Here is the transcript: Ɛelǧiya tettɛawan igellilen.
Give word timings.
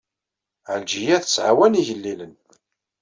Ɛelǧiya 0.71 1.17
tettɛawan 1.21 1.79
igellilen. 1.81 2.33